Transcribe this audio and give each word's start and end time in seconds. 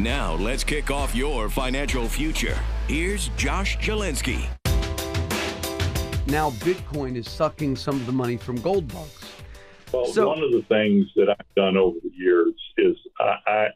Now, 0.00 0.34
let's 0.34 0.64
kick 0.64 0.90
off 0.90 1.14
your 1.14 1.48
financial 1.48 2.08
future. 2.08 2.58
Here's 2.88 3.28
Josh 3.36 3.78
Jalinski. 3.78 4.48
Now, 6.26 6.50
Bitcoin 6.50 7.16
is 7.16 7.30
sucking 7.30 7.76
some 7.76 7.94
of 7.96 8.06
the 8.06 8.12
money 8.12 8.36
from 8.36 8.60
gold 8.60 8.88
bugs. 8.88 9.32
Well, 9.92 10.06
So- 10.06 10.28
one 10.28 10.42
of 10.42 10.50
the 10.50 10.62
things 10.62 11.06
that 11.14 11.28
I've 11.28 11.54
done 11.54 11.76
over 11.76 11.98
the 12.02 12.10
years 12.16 12.54
is 12.78 12.96
I, 13.20 13.36
I, 13.46 13.66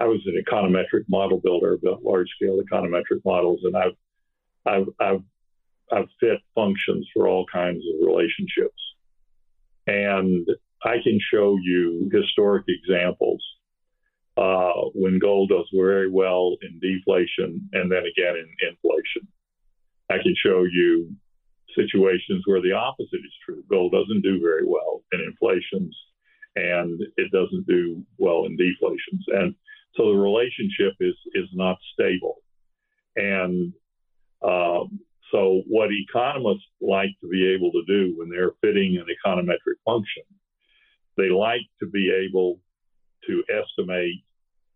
I 0.00 0.04
was 0.04 0.20
an 0.26 0.40
econometric 0.46 1.04
model 1.08 1.40
builder, 1.42 1.76
built 1.82 2.02
large 2.04 2.28
scale 2.36 2.60
econometric 2.62 3.24
models, 3.24 3.60
and 3.64 3.76
I've, 3.76 3.96
I've, 4.64 4.86
I've, 5.00 5.22
I've 5.90 6.08
fit 6.20 6.38
functions 6.54 7.08
for 7.12 7.26
all 7.26 7.46
kinds 7.52 7.78
of 7.78 8.06
relationships. 8.06 8.80
And 9.88 10.46
I 10.84 10.96
can 11.02 11.18
show 11.32 11.56
you 11.60 12.08
historic 12.12 12.66
examples 12.68 13.42
uh, 14.38 14.88
when 14.94 15.18
gold 15.18 15.48
does 15.48 15.68
very 15.74 16.08
well 16.08 16.56
in 16.62 16.78
deflation 16.78 17.68
and 17.72 17.90
then 17.90 18.04
again 18.06 18.36
in 18.36 18.68
inflation. 18.68 19.26
I 20.10 20.22
can 20.22 20.34
show 20.40 20.62
you 20.62 21.10
situations 21.76 22.44
where 22.46 22.62
the 22.62 22.72
opposite 22.72 23.16
is 23.16 23.34
true. 23.44 23.64
Gold 23.68 23.92
doesn't 23.92 24.22
do 24.22 24.40
very 24.40 24.64
well 24.64 25.02
in 25.12 25.20
inflations 25.20 25.96
and 26.54 27.00
it 27.16 27.30
doesn't 27.32 27.66
do 27.66 28.04
well 28.16 28.46
in 28.46 28.56
deflations. 28.56 29.24
And 29.26 29.54
so 29.96 30.06
the 30.06 30.18
relationship 30.18 30.94
is, 31.00 31.14
is 31.34 31.48
not 31.52 31.76
stable. 31.92 32.36
And 33.16 33.72
um, 34.42 35.00
so 35.32 35.62
what 35.66 35.90
economists 35.90 36.70
like 36.80 37.10
to 37.20 37.28
be 37.28 37.52
able 37.54 37.72
to 37.72 37.82
do 37.86 38.14
when 38.16 38.28
they're 38.28 38.54
fitting 38.62 38.96
an 38.96 39.06
econometric 39.06 39.78
function, 39.84 40.22
they 41.16 41.28
like 41.28 41.66
to 41.80 41.86
be 41.86 42.10
able 42.10 42.60
to 43.26 43.42
estimate 43.50 44.22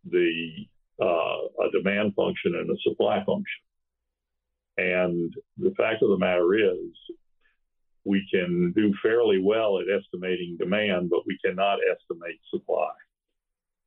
the 0.08 0.66
uh, 1.00 1.64
a 1.64 1.70
demand 1.72 2.14
function 2.14 2.54
and 2.54 2.70
a 2.70 2.80
supply 2.82 3.24
function. 3.24 3.62
And 4.78 5.32
the 5.58 5.74
fact 5.76 6.02
of 6.02 6.10
the 6.10 6.18
matter 6.18 6.54
is, 6.54 6.92
we 8.04 8.26
can 8.32 8.72
do 8.74 8.92
fairly 9.02 9.40
well 9.40 9.78
at 9.78 9.86
estimating 9.88 10.56
demand, 10.58 11.10
but 11.10 11.26
we 11.26 11.38
cannot 11.44 11.78
estimate 11.90 12.40
supply. 12.50 12.90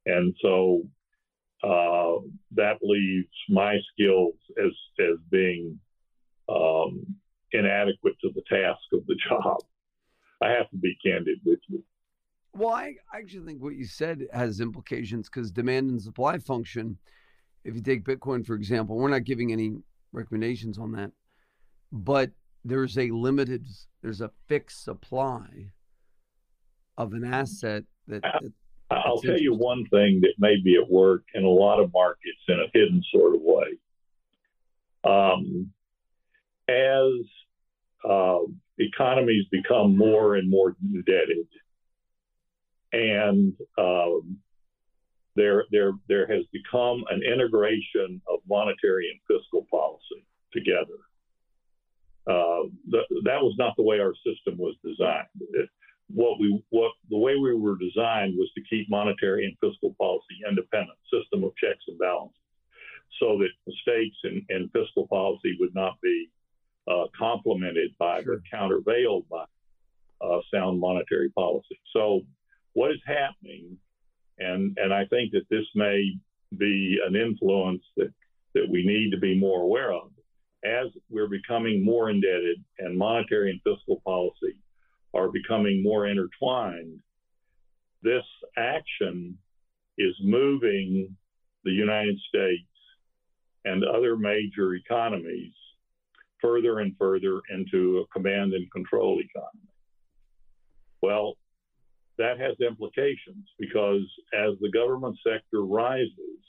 And 0.05 0.35
so 0.41 0.83
uh, 1.63 2.21
that 2.51 2.77
leaves 2.81 3.27
my 3.49 3.77
skills 3.91 4.35
as 4.63 4.71
as 4.99 5.17
being 5.31 5.79
um, 6.47 7.05
inadequate 7.51 8.15
to 8.21 8.29
the 8.33 8.43
task 8.49 8.81
of 8.93 9.05
the 9.07 9.15
job. 9.29 9.57
I 10.41 10.49
have 10.49 10.69
to 10.69 10.77
be 10.77 10.95
candid 11.03 11.39
with 11.45 11.59
you. 11.67 11.83
Well, 12.55 12.73
I 12.73 12.93
actually 13.13 13.45
think 13.45 13.61
what 13.61 13.75
you 13.75 13.85
said 13.85 14.27
has 14.31 14.61
implications 14.61 15.27
because 15.27 15.51
demand 15.51 15.89
and 15.89 16.01
supply 16.01 16.37
function, 16.37 16.97
if 17.65 17.75
you 17.75 17.81
take 17.81 18.05
Bitcoin, 18.05 18.45
for 18.45 18.55
example, 18.55 18.95
we're 18.95 19.09
not 19.09 19.25
giving 19.25 19.51
any 19.51 19.73
recommendations 20.13 20.77
on 20.77 20.93
that, 20.93 21.11
but 21.91 22.31
there's 22.63 22.97
a 22.97 23.11
limited, 23.11 23.67
there's 24.01 24.21
a 24.21 24.31
fixed 24.47 24.85
supply 24.85 25.71
of 26.97 27.11
an 27.11 27.25
asset 27.25 27.83
that, 28.07 28.21
that 28.21 28.53
I'll 28.89 29.19
tell 29.19 29.37
you 29.37 29.53
one 29.53 29.85
thing 29.87 30.21
that 30.21 30.35
may 30.39 30.55
be 30.63 30.77
at 30.81 30.89
work 30.89 31.23
in 31.33 31.43
a 31.43 31.49
lot 31.49 31.81
of 31.81 31.91
markets 31.93 32.39
in 32.47 32.55
a 32.55 32.67
hidden 32.73 33.03
sort 33.11 33.35
of 33.35 33.41
way. 33.41 33.77
Um, 35.03 35.71
as 36.69 38.09
uh, 38.09 38.39
economies 38.77 39.45
become 39.51 39.97
more 39.97 40.35
and 40.35 40.49
more 40.49 40.77
indebted, 40.81 41.47
and 42.95 43.53
um, 43.77 44.37
there, 45.35 45.65
there, 45.71 45.91
there 46.07 46.27
has 46.27 46.43
become 46.53 47.03
an 47.09 47.21
integration 47.23 48.21
of 48.31 48.39
monetary 48.47 49.05
and 49.11 49.19
fiscal 49.27 49.65
policy 49.69 50.25
together. 50.53 50.99
Uh, 52.27 52.63
th- 52.91 53.05
that 53.23 53.41
was 53.41 53.53
not 53.57 53.75
the 53.75 53.83
way 53.83 53.99
our 53.99 54.15
system 54.25 54.57
was 54.57 54.75
designed. 54.83 55.27
It, 55.51 55.69
what 56.07 56.39
we 56.39 56.63
what 56.69 56.91
the 57.09 57.17
way 57.17 57.35
we 57.35 57.55
were 57.55 57.77
designed 57.77 58.35
was 58.37 58.49
to 58.55 58.61
keep 58.69 58.89
monetary 58.89 59.45
and 59.45 59.55
fiscal 59.59 59.95
policy 59.99 60.35
independent, 60.47 60.97
system 61.11 61.43
of 61.43 61.51
checks 61.55 61.83
and 61.87 61.97
balances, 61.97 62.37
so 63.19 63.37
that 63.39 63.49
mistakes 63.65 64.15
in, 64.23 64.45
in 64.49 64.69
fiscal 64.69 65.07
policy 65.07 65.57
would 65.59 65.73
not 65.73 65.99
be 66.01 66.29
uh, 66.87 67.05
complemented 67.17 67.91
by 67.97 68.21
Sure. 68.23 68.35
but 68.35 68.57
countervailed 68.57 69.25
by 69.29 69.45
uh, 70.21 70.39
sound 70.53 70.79
monetary 70.79 71.29
policy. 71.31 71.79
So 71.91 72.21
what 72.75 72.91
is 72.91 73.01
happening, 73.05 73.77
and 74.37 74.77
and 74.77 74.93
I 74.93 75.05
think 75.05 75.31
that 75.31 75.49
this 75.49 75.65
may 75.73 76.13
be 76.55 76.99
an 77.05 77.15
influence 77.15 77.81
that 77.97 78.13
that 78.53 78.69
we 78.69 78.85
need 78.85 79.11
to 79.11 79.17
be 79.17 79.37
more 79.37 79.63
aware 79.63 79.91
of 79.91 80.11
as 80.65 80.87
we're 81.09 81.27
becoming 81.27 81.83
more 81.83 82.09
indebted 82.09 82.63
and 82.79 82.97
monetary 82.97 83.51
and 83.51 83.61
fiscal 83.63 84.01
policy 84.03 84.57
are 85.13 85.29
becoming 85.29 85.83
more 85.83 86.07
intertwined, 86.07 86.99
this 88.01 88.23
action 88.57 89.37
is 89.97 90.13
moving 90.21 91.15
the 91.63 91.71
United 91.71 92.19
States 92.27 92.63
and 93.63 93.83
other 93.83 94.17
major 94.17 94.75
economies 94.75 95.53
further 96.41 96.79
and 96.79 96.95
further 96.99 97.41
into 97.53 97.99
a 97.99 98.07
command 98.13 98.53
and 98.53 98.71
control 98.71 99.19
economy. 99.19 99.69
Well, 101.01 101.35
that 102.17 102.39
has 102.39 102.55
implications 102.59 103.47
because 103.59 104.01
as 104.33 104.57
the 104.61 104.71
government 104.71 105.17
sector 105.25 105.63
rises, 105.63 106.39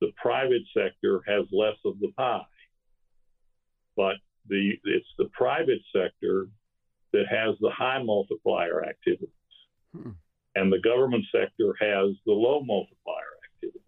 the 0.00 0.12
private 0.20 0.62
sector 0.76 1.22
has 1.26 1.46
less 1.52 1.76
of 1.84 1.98
the 2.00 2.12
pie. 2.16 2.42
But 3.96 4.16
the 4.48 4.72
it's 4.84 5.08
the 5.18 5.28
private 5.32 5.80
sector 5.94 6.48
that 7.12 7.24
has 7.30 7.56
the 7.60 7.70
high 7.70 8.02
multiplier 8.02 8.84
activities. 8.84 9.30
Hmm. 9.96 10.10
And 10.56 10.72
the 10.72 10.80
government 10.80 11.24
sector 11.32 11.74
has 11.80 12.14
the 12.26 12.32
low 12.32 12.60
multiplier 12.62 13.38
activities. 13.54 13.80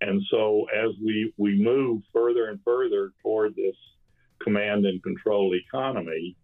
And 0.00 0.22
so 0.30 0.66
as 0.74 0.90
we, 1.02 1.32
we 1.36 1.60
move 1.60 2.02
further 2.12 2.48
and 2.48 2.60
further 2.64 3.12
toward 3.22 3.56
this 3.56 3.76
command 4.42 4.84
and 4.86 5.02
control 5.02 5.54
economy, 5.54 6.36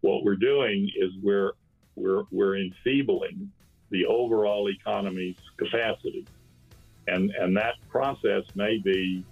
what 0.00 0.24
we're 0.24 0.36
doing 0.36 0.88
is 1.00 1.10
we're 1.22 1.52
we're 1.96 2.24
we're 2.30 2.56
enfeebling 2.56 3.50
the 3.90 4.06
overall 4.06 4.68
economy's 4.68 5.36
capacity. 5.56 6.26
And 7.08 7.30
and 7.30 7.56
that 7.56 7.74
process 7.88 8.44
may 8.54 8.78
be 8.78 9.24